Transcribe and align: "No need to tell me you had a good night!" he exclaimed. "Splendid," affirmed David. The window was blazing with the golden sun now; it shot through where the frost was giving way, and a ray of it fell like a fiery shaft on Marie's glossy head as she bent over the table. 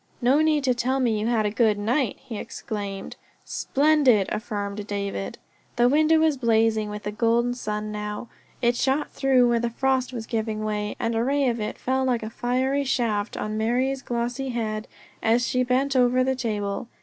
"No 0.19 0.41
need 0.41 0.63
to 0.63 0.73
tell 0.73 0.99
me 0.99 1.19
you 1.19 1.27
had 1.27 1.45
a 1.45 1.51
good 1.51 1.77
night!" 1.77 2.17
he 2.19 2.35
exclaimed. 2.37 3.17
"Splendid," 3.45 4.27
affirmed 4.31 4.87
David. 4.87 5.37
The 5.75 5.87
window 5.87 6.17
was 6.17 6.37
blazing 6.37 6.89
with 6.89 7.03
the 7.03 7.11
golden 7.11 7.53
sun 7.53 7.91
now; 7.91 8.27
it 8.63 8.75
shot 8.75 9.11
through 9.11 9.47
where 9.47 9.59
the 9.59 9.69
frost 9.69 10.11
was 10.11 10.25
giving 10.25 10.63
way, 10.65 10.95
and 10.99 11.13
a 11.13 11.23
ray 11.23 11.47
of 11.47 11.59
it 11.59 11.77
fell 11.77 12.03
like 12.03 12.23
a 12.23 12.31
fiery 12.31 12.83
shaft 12.83 13.37
on 13.37 13.59
Marie's 13.59 14.01
glossy 14.01 14.49
head 14.49 14.87
as 15.21 15.47
she 15.47 15.61
bent 15.63 15.95
over 15.95 16.23
the 16.23 16.35
table. 16.35 16.87